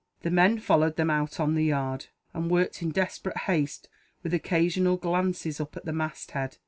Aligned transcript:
The 0.23 0.31
men 0.31 0.57
followed 0.57 0.95
them 0.95 1.11
out 1.11 1.39
on 1.39 1.53
the 1.53 1.63
yard, 1.65 2.07
and 2.33 2.49
worked 2.49 2.81
in 2.81 2.89
desperate 2.89 3.37
haste, 3.37 3.87
with 4.23 4.33
occasional 4.33 4.97
glances 4.97 5.61
up 5.61 5.77
at 5.77 5.85
the 5.85 5.93
mast 5.93 6.31
head. 6.31 6.57